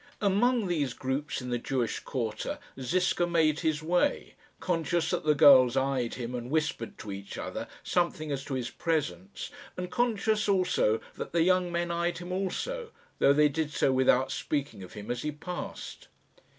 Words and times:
Among 0.21 0.65
these 0.65 0.95
groups 0.95 1.43
in 1.43 1.51
the 1.51 1.59
Jewish 1.59 1.99
quarter 1.99 2.57
Ziska 2.81 3.27
made 3.27 3.59
his 3.59 3.83
way, 3.83 4.33
conscious 4.59 5.11
that 5.11 5.25
the 5.25 5.35
girls 5.35 5.77
eyed 5.77 6.15
him 6.15 6.33
and 6.33 6.49
whispered 6.49 6.97
to 6.97 7.11
each 7.11 7.37
other 7.37 7.67
something 7.83 8.31
as 8.31 8.43
to 8.45 8.55
his 8.55 8.71
presence, 8.71 9.51
and 9.77 9.91
conscious 9.91 10.49
also 10.49 11.01
that 11.17 11.33
the 11.33 11.43
young 11.43 11.71
men 11.71 11.91
eyed 11.91 12.17
him 12.17 12.31
also, 12.31 12.89
though 13.19 13.31
they 13.33 13.47
did 13.47 13.69
so 13.71 13.91
without 13.93 14.31
speaking 14.31 14.81
of 14.81 14.93
him 14.93 15.11
as 15.11 15.21
he 15.21 15.31
passed. 15.31 16.07